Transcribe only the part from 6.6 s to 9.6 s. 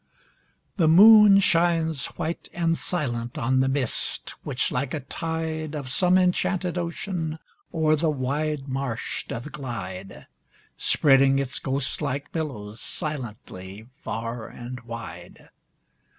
ocean, O'er the wide marsh doth